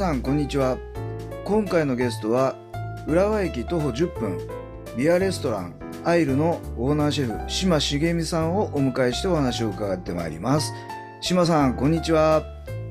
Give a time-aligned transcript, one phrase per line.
[0.00, 0.78] さんこんにちは。
[1.44, 2.56] 今回のゲストは
[3.06, 4.38] 浦和駅徒歩10分
[4.96, 5.74] ビアレストラン
[6.06, 10.72] アイルのオーナーシェフ島茂美さんをお迎えしてお話を伺ってまいります。
[11.20, 12.42] 島さんこんにちは。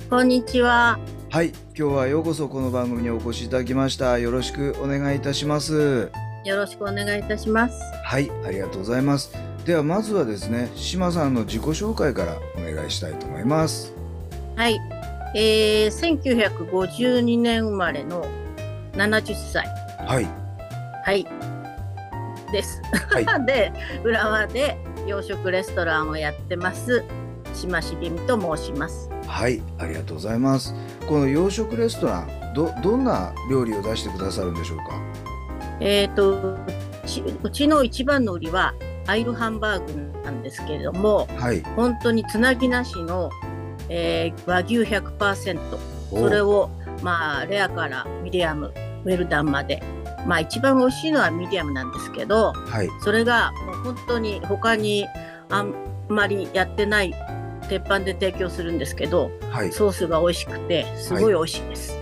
[0.08, 1.00] こんにちは。
[1.32, 4.20] はい今日はようこそこの番組にお越しいただきました。
[4.20, 6.12] よろしくお願いいたします。
[6.46, 7.82] よろしくお願いいたします。
[8.04, 9.34] はいありがとうございます。
[9.66, 13.96] ではまずはですね島さんの自己紹介からお願いしたいと思います。
[14.56, 14.99] はい。
[15.36, 18.26] えー、1952年生まれの
[18.94, 19.66] 70歳。
[20.06, 20.28] はい
[21.06, 21.26] はい。
[22.52, 22.82] です。
[23.10, 23.72] はい で、
[24.04, 27.04] 浦和で洋食レストランをやってます。
[27.54, 29.10] 島茂美と申します。
[29.28, 30.74] はいありがとうございます
[31.08, 35.00] この洋食レストランどどんな料理を出してくださるんでしょうか？
[35.80, 36.58] えっ、とう
[37.06, 38.74] ち、うちの一番の売りは
[39.06, 43.30] アイルハンバーグなんですけれども、はい本当につなぎなしの、
[43.90, 45.60] えー和牛100%。
[46.12, 46.20] お。
[46.20, 46.70] それを
[47.02, 48.74] まあレアからミディアム
[49.06, 49.82] ウェルダンまで。
[50.26, 52.90] まあ一番美味しいのはミディアムなんですけどはい。
[53.02, 55.08] それがもう本当に他に
[55.50, 55.74] あん
[56.08, 57.14] まりやってない
[57.70, 59.72] 鉄板で提供するんですけどはい。
[59.72, 61.98] ソースが美味しくてすごい美味しいです。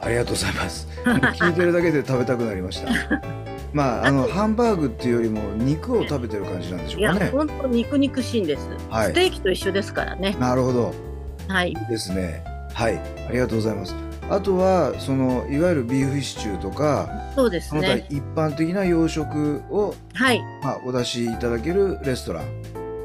[0.00, 0.88] ありがとうございます。
[1.04, 2.92] 聞いてるだけで食べたくなりました。
[3.72, 7.30] まああのハンバーグっていうよりも肉を食べてる感じなんでしょいうやかね。
[7.32, 9.10] 本当肉肉しいんです、はい。
[9.10, 10.36] ステーキと一緒ですからね。
[10.38, 11.11] なるほど
[11.52, 11.68] はい。
[11.68, 12.42] いいですね。
[12.72, 12.98] はい。
[13.28, 13.94] ありがとうございます。
[14.30, 18.06] あとはそのいわゆるビーフシチューとかそうですね。
[18.08, 20.40] 一般的な洋食を、はい。
[20.62, 22.44] まあ、お出しいただけるレストラン。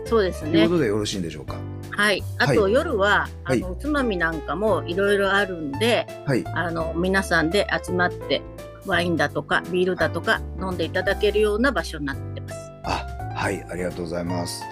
[0.05, 0.51] そうですね。
[0.51, 0.75] というこ。
[0.75, 1.55] とでよろしいんでしょうか？
[1.91, 2.23] はい。
[2.37, 2.73] あと、はい。
[2.73, 3.59] 夜はあはい。
[3.59, 6.07] のおつまみなんかもいろいろあるんで。
[6.25, 6.45] はい。
[6.53, 8.41] あの皆さんで集まって
[8.85, 12.55] ワインだとかビールだとか飲んでいただけるような場所になってます。
[12.85, 13.05] あ
[13.35, 13.65] はい。
[13.69, 14.63] ありがとうございます。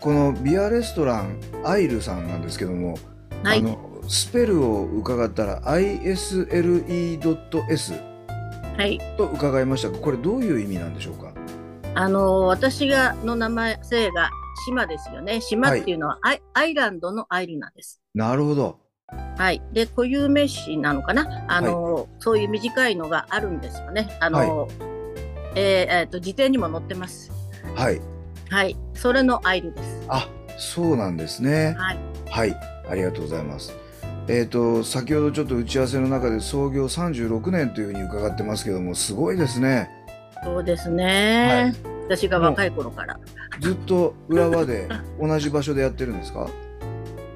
[0.00, 2.96] このビアレストランアイルさんなんですけども、
[3.42, 6.46] はいあのスペルを伺ったら isle.s
[8.76, 9.00] はい。
[9.16, 11.32] と伺いましたがこれどういう意味なんでしょうか？
[11.94, 14.30] あの私がの名前姓が
[14.66, 15.40] 島ですよね。
[15.40, 18.00] 島っていうのはアイ,、アイランドのアイルなんです。
[18.14, 18.78] なるほど
[19.38, 19.62] はい。
[19.72, 21.44] で固有名詞なのかな？
[21.48, 24.16] あの、そういう短いのがあるんですよね。
[24.20, 24.68] あの、
[25.54, 27.32] えーえーと辞典にも載ってます。
[27.74, 28.00] はい
[28.50, 28.76] はい。
[28.94, 30.04] それのアイルです。
[30.08, 31.98] あそうなんですねはい。
[32.30, 32.56] はい
[32.88, 33.76] ありがとうございます。
[34.28, 39.88] えっ、と先ほどちょっと打ち合わせの中で創業36年というふうに伺ってますけどもすごいですね。
[40.44, 41.74] そうですね。
[42.08, 43.18] 私が若い頃から。
[43.60, 44.88] ずっと浦和で
[45.20, 46.48] 同じ場所でやってるんですか？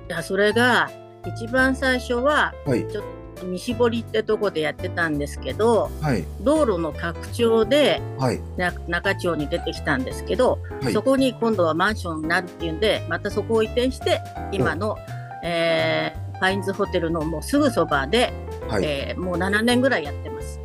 [0.08, 0.90] いやそれが
[1.26, 2.80] 一番最初ははい。
[2.88, 14.20] ちょっと西堀ってとこでやってたんですけどはい道路の拡張ではいな中町に出てきたんですけど、はいそこに今度はマンションになるっていうんでまたそこを移転して
[14.52, 14.96] 今の、
[15.44, 18.32] えーファインズホテルのもうすぐそばで、
[18.66, 20.58] はい、えーもう7年ぐらいやってます。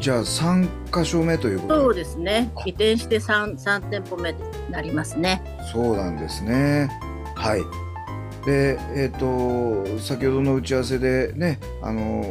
[0.00, 4.38] じゃあ3箇所目ということそうですね移転して 3, 3店舗目に
[4.70, 5.42] なりますね。
[5.70, 6.88] そうなんですね。
[7.36, 7.89] はい。
[8.44, 12.24] で、えっ、と、先ほどの打ち合わせでね、あの、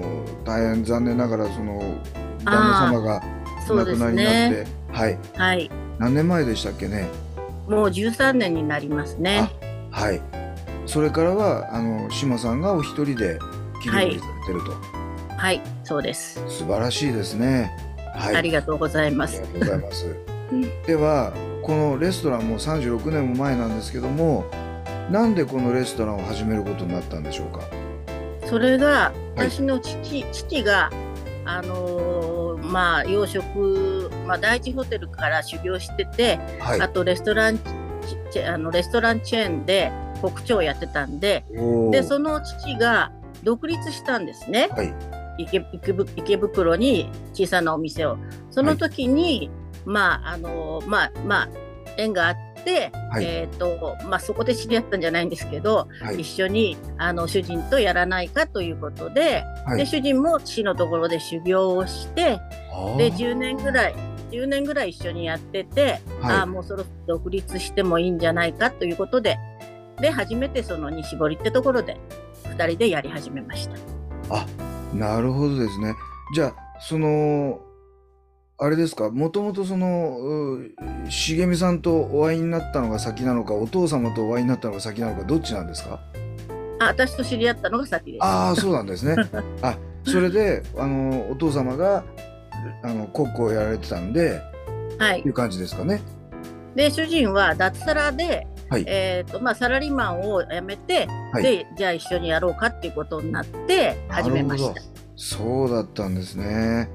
[0.44, 1.80] 大変残念ながら、その、
[2.44, 3.22] 旦那様が
[3.70, 4.68] お亡くなりになって、ね。
[4.92, 5.18] はい。
[5.36, 7.10] はい何年前でしたっけね？
[7.68, 9.52] もう13年になりますね。
[9.92, 10.22] はい。
[10.86, 13.38] それからは、あの、島さんがお一人で
[13.84, 14.72] 切り盛りされてると、
[15.36, 16.42] はいそうです。
[16.48, 17.72] 素晴らしいですね。
[18.16, 18.36] はい。
[18.36, 19.52] ありがとうございますありが。
[19.52, 20.06] とうございます。
[20.52, 21.32] うんでは
[21.62, 24.46] このレストランも36年も前なんですけども
[25.10, 27.62] なんでこのレストランを始めることになったんでしょうか？
[28.48, 29.50] それがはい。
[29.50, 30.90] 私の父,、父が
[31.46, 36.82] あのーまあ洋食、まあ、第一ホテルから修行してて、はい。
[36.82, 37.64] あとレストランチ
[38.32, 39.92] チェあのレストランチェーンで
[40.22, 41.46] 国長をやってたんで
[41.92, 43.12] でその父が
[43.44, 44.70] 独立したんですね。
[44.72, 44.94] はい。
[45.40, 45.66] 池
[46.18, 48.18] 池袋に小さなお店を。
[48.52, 49.50] その時に、
[49.86, 51.50] まああのまあまあ
[51.98, 52.49] 縁があって、
[53.12, 53.26] はい。
[53.26, 56.22] えっ、とまあそこで知り合ったんじゃないんですけど、はい。
[56.22, 59.78] 一緒にあの主人とやらないかということで,、はい。
[59.80, 62.40] で主人も父のところで修行をして
[62.72, 63.96] はあで10年ぐらい
[64.32, 66.36] 10年ぐらい一緒にやってて、はい。
[66.38, 69.38] ああもうそろそろ独立してもいいんじゃないかということで
[70.00, 71.98] で初めてその西堀ってところで
[72.46, 73.76] 2人でやり始めました。
[74.30, 74.46] あ
[74.94, 75.94] なるほどですね。
[76.34, 77.60] じゃあその
[78.62, 79.10] あれですか？
[79.10, 80.72] もともとそのう
[81.10, 86.00] 茂美さんとお会いになったのが先なのかお父様とお会いになったのが先なのかどっちなんですか？
[86.82, 88.24] あ私と知り合ったのが先です。
[88.24, 89.16] ああそうなんですね。
[89.62, 92.04] あそれであのお父様が
[92.84, 94.42] あのコックをやられてたんで
[94.98, 96.02] はいいう感じですかね？
[96.76, 104.82] で主人は脱サラで、はいえーとまあ、サラリーマンを辞めて、はいでじゃあ一緒にやろうかっていうことになって始めました。
[105.16, 106.90] そうだったんですね。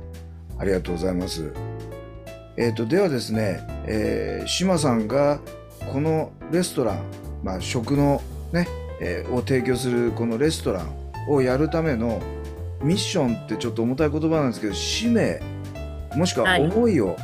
[0.58, 1.52] ありがとうございます。
[2.56, 5.40] えっ、とではですね、えー、島さんが
[5.92, 7.02] このレストラン、
[7.42, 8.22] まあ、食の
[8.52, 8.68] ね、
[9.00, 10.94] えーを提供するこのレストラン
[11.28, 12.22] をやるための
[12.82, 15.40] ミッションってちょっと重たい言葉なんですけど使命
[16.14, 17.16] もしくははい思いを、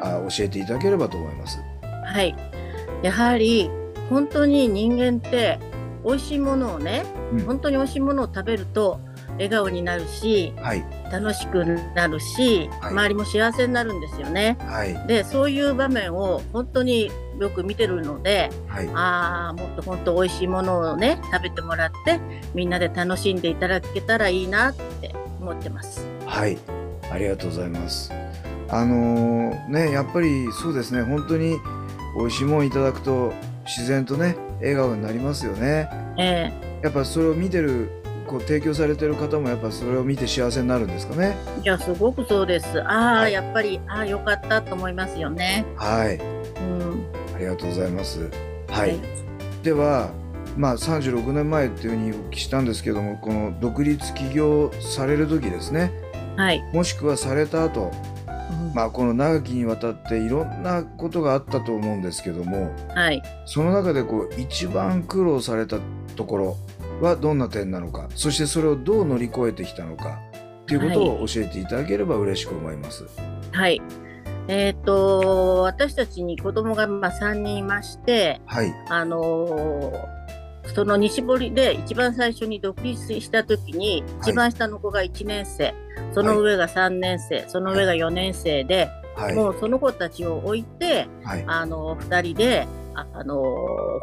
[0.00, 1.58] あ教えていただければと思います。
[1.82, 2.34] はい、
[3.02, 3.70] やはり
[4.08, 5.58] 本当に人間って
[6.04, 9.00] 美味しいものをね、うん本当に美味しいものを食べると
[9.40, 11.64] 笑顔になるしはい楽しく
[11.94, 14.58] なるし、はい周りも幸せになるんですよね。
[14.60, 22.20] はいでそういう場面を本当によく見てるのではいああもっと本当美味しいものをね食べてもらって
[22.54, 26.06] みんなで楽しんでいただけたらいいなって思ってます。
[26.26, 26.58] はい、
[27.10, 28.12] ありがとうございます。
[28.72, 31.56] あのーね、やっぱりそうですね、本当に
[32.16, 33.32] 美味しいものいただくと
[33.66, 35.88] 自然とね、笑顔になりますよね。
[36.18, 36.52] え
[36.82, 37.90] やっぱそれを見てる、
[38.30, 41.36] こう提供されてる方もやっぱそれを見て幸せになるんですかね。
[41.58, 42.80] えいやすごくそうです。
[42.80, 45.66] ああ、はいやっぱりああよかったと思いますよね。
[45.74, 47.06] はい、うん。
[47.34, 48.30] ありがとうございます。
[48.68, 49.00] はい、
[49.64, 50.12] では、
[50.56, 55.90] まあ36年前っていうふうにお聞きしたんですけども、この独立起業される時ですね、
[56.36, 56.62] はい。
[56.72, 57.90] もしくはされた後、
[58.28, 63.20] うんまあこの長きにわたっていろんなことがあったと思うんですけども、はい。
[63.44, 65.78] その中でこう一番苦労された
[66.14, 66.56] ところ
[67.00, 70.20] はどんな点なのかそしてそれをどう乗り越えてきたのか
[70.66, 73.04] ということを教えていただければ嬉しく思います。
[73.52, 73.82] はい。
[74.46, 78.72] えっ、と私たちに子供がまあ3人いまして、はい。
[78.88, 80.20] あのー
[80.74, 85.74] その西堀で一番最初に独立した時に、一番下の子が1年生、
[86.14, 89.34] その上が3年生、その上が4年生で、はい。
[89.34, 91.44] もうその子たちを置いて、はい。
[91.46, 93.42] あの2人で、ああの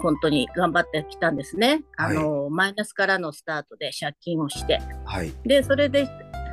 [0.02, 1.84] 本当に頑張ってきたんですね。
[1.96, 4.82] あのマイナスからのスタートで借金をして。
[5.06, 6.08] はいで、それで、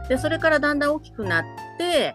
[0.09, 1.45] で、それからだんだん大きくなっ
[1.79, 2.15] て、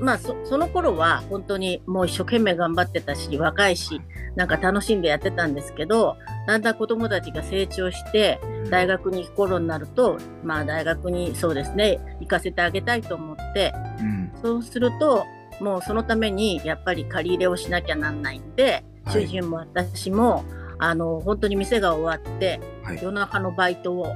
[0.00, 4.00] まあそ、その頃は本当にもう一生懸命頑張ってたし、若いし、
[4.36, 8.40] なんか楽しんでやってたんですけど、だんだん子供たちが成長して、
[8.70, 15.24] 大学に行く頃になると、まあ大学にそうですね、行かせてあげたいと思って、うんそうすると、
[15.60, 20.44] もうそのためにやっぱり借り入れをしなきゃなんないんで、はい主人も私も、
[20.78, 24.14] あの、本当に店が終わって、はい夜中のバイトを、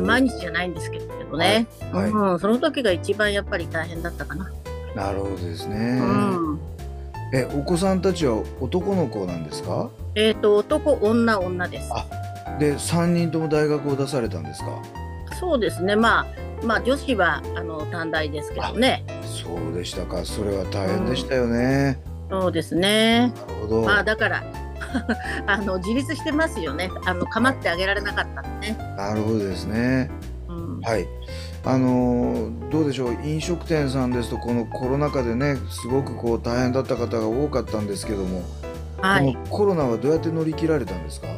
[0.00, 4.50] 毎日じゃないんですけどね、はいうん、その時が一番やっぱり大変だったかな。
[4.94, 5.98] なるほどですね。
[6.00, 6.60] うん。
[7.32, 9.90] えお子さんたちは男の子なんですか？
[10.14, 11.90] えっ、と、男、女、女です。
[11.92, 12.06] あ
[12.58, 14.82] で3人とも大学を出されたんですか？
[15.38, 15.96] そうですね。
[15.96, 16.26] まあ、
[16.64, 19.04] まあ、女子は、あの、短大ですけどね。
[19.42, 22.00] そうでしたかそれは大変でしたよね。
[22.30, 23.32] そうですね。
[23.34, 23.82] なるほど。
[23.82, 24.42] まあ、だから、
[25.46, 26.90] あの、自立してますよね。
[27.06, 28.78] あの、構ってあげられなかったんでね。
[28.96, 30.10] なるほどですね。
[30.48, 30.80] うん。
[30.80, 31.06] はい。
[31.64, 38.42] あのーどうでしょう飲食店さんですとこのコロナ禍でねすごくこう大変だった方が多かったんですけども、
[38.98, 39.32] はい。
[39.32, 41.26] このコロナはどうやって乗り切られたんですか？
[41.26, 41.34] で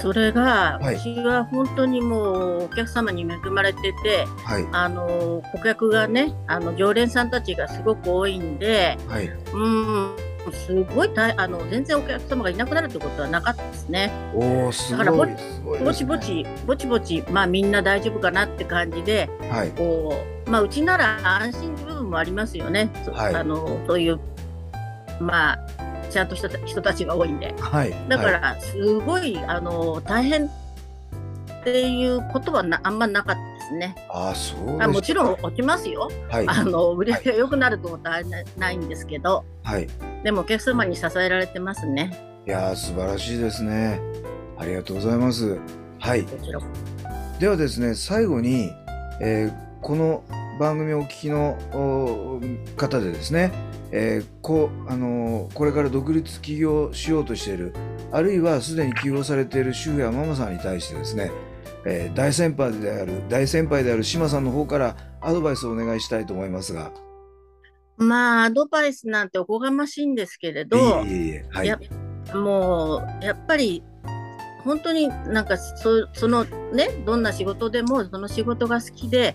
[0.00, 0.96] それが、はい。
[0.96, 4.66] うちは本当にもうお客様に恵まれてて、はい。
[4.72, 9.26] あの顧客がね、あの常連さんたちがすごく多いんで、はい。
[9.26, 10.16] うん、
[10.52, 14.12] すごい大あの全然お客様がいなくなるってことはなかったですね。
[14.34, 15.60] おおすだからぼごいす。
[15.64, 15.84] ごいですね。
[15.84, 19.70] ぼちぼちぼちぼちまあみんな大丈夫かなって感じで、はい。
[19.70, 20.14] こ
[20.46, 22.90] うまあうちなら安心部分もありますよね。
[23.04, 23.34] そはい。
[23.34, 24.20] あのそういう
[25.20, 25.58] まあ
[26.12, 27.54] ちゃんとした人たちが多いんで。
[27.58, 27.94] はい。
[28.08, 28.32] だかはい。
[28.34, 30.50] ら、すごい、あの、大変っ
[31.64, 33.94] ていうことはなあんまなかったですね。
[34.10, 36.10] ああそうであすもちろん落ちますよ。
[36.28, 36.44] はい。
[36.48, 39.88] あの、売り上げが良くなると思ったらなないんですけど、はい。
[40.24, 42.12] でもお客様に支えられてますね。
[42.46, 44.00] いやー素晴らしいですね。
[44.58, 45.58] ありがとうございます。
[46.00, 46.26] はい。
[47.38, 48.70] ではですね最後に、
[49.20, 50.22] えーこの
[50.60, 52.40] 番組をお聞きのお
[52.76, 53.50] 方でですね、
[53.92, 57.74] えーこあのーこれから独立起業しようとしている
[58.10, 61.30] あるいはすでに起業されている主婦やママさんに対してですね、
[61.84, 66.90] えー大先輩である大先輩である島さんの方からアドバイスをお願いしたいと思いますが
[67.98, 71.66] まあ、アドバイスなんておこがましいんですけれど、いえいえはい。
[71.68, 71.78] や
[72.34, 73.82] もう、やっぱり、
[74.64, 79.34] 本当になんかそそのねどんな仕事でもその仕事が好きで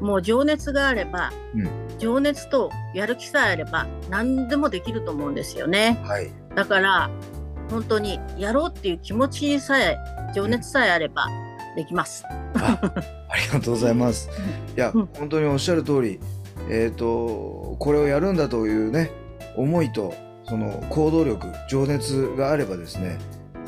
[0.00, 1.68] もう情熱があれば、うん
[1.98, 6.30] 情熱とやる気さえあれば何でもできると思うんですよねはい。
[6.54, 7.10] だから
[7.70, 9.98] 本当にやろうっていう気持ちさえ
[10.32, 11.26] 情熱さえあれば
[11.74, 12.24] できます。
[12.54, 12.80] あ
[13.28, 14.30] ありがとうございます。
[14.76, 16.18] いや、うん本当におっしゃる通り、
[16.70, 19.10] えっ、と、これをやるんだというね、
[19.56, 20.14] 思いと、
[20.48, 23.18] その行動力、情熱があればですね、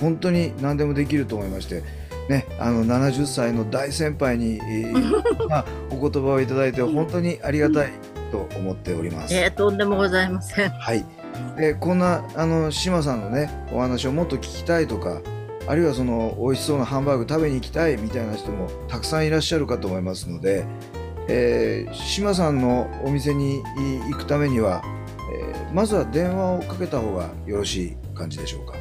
[0.01, 1.83] 本当に何でもできると思いまして、
[2.29, 5.03] ね、あの70歳の大先輩に、えー
[5.49, 7.91] まあ、お言葉をいただいて本当にありがたい
[8.31, 9.35] と思っております。
[9.35, 10.71] えー、とんでもございません。
[10.71, 11.05] はい。
[11.57, 15.21] で、こんな、あの、島さんのね、お話をもっと聞きたいとか、
[15.67, 20.65] あるいはその、美味しそうなハンバーグ食べに行きたいみたいな人もたくさんいらっしゃるかと思いますので、
[21.29, 23.63] えー島さんのお店に
[24.11, 24.83] 行くためには、
[25.35, 28.75] えーまずは電話をかけた方がよろしい感じでしょうか？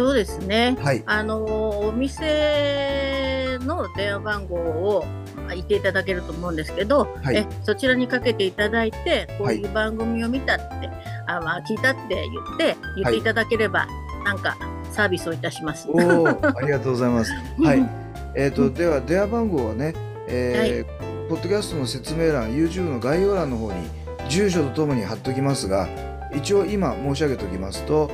[0.00, 0.78] そうですね。
[0.80, 1.02] はい。
[1.04, 1.44] あの
[1.80, 5.04] お店の電話番号を
[5.36, 10.88] まあ言っていただけると思うんですけど、はいえそちらにかけていただいてこういう番組を見たって、
[11.26, 13.86] あまあ、聞いたって言って言っていただければ、
[14.24, 14.56] なんか
[14.90, 15.86] サービスをいたします。
[15.90, 17.32] おお、ありがとうございます。
[17.62, 17.86] はい。
[18.34, 19.92] えっ、と、では、電話番号はね、
[20.28, 23.88] えーポッドキャストの説明欄、YouTube の概要欄の方に、
[24.28, 25.88] 住所とともに貼っておきますが、
[26.34, 28.10] 一応今申し上げておきますと、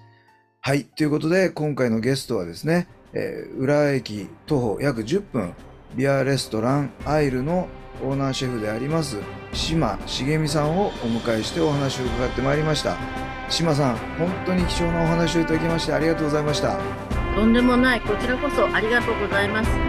[0.60, 5.54] はい、ということで、今回のゲストはですね、えー浦和駅徒歩約10分、
[5.94, 7.68] ビアレストランアイルの
[8.02, 9.18] オーナーシェフであります、
[9.52, 12.96] 島茂美さんをお迎えしてお話を伺ってまいりました。
[13.48, 16.78] 島さん、本当に貴重なお話をいただきましてありがとうございました。
[17.34, 19.85] とんでもない、こちらこそありがとうございます。